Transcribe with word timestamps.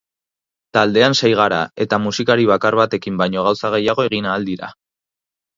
Taldean 0.77 1.15
sei 1.19 1.29
gara 1.41 1.59
eta 1.85 2.01
musikari 2.07 2.49
bakar 2.53 2.79
batekin 2.81 3.23
baino 3.23 3.47
gauza 3.49 3.73
gehiago 3.77 4.11
egin 4.11 4.31
ahal 4.31 4.49
dira. 4.53 4.73